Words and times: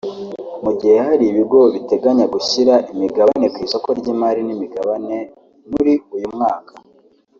Mu 0.63 0.71
gihe 0.79 0.95
hari 1.07 1.23
ibigo 1.31 1.59
biteganya 1.73 2.25
gushyira 2.33 2.73
imigabane 2.93 3.45
ku 3.53 3.57
isoko 3.65 3.87
ry’imari 3.99 4.41
n’imigabane 4.43 5.17
muri 5.71 5.93
uyu 6.15 6.27
mwaka 6.35 6.71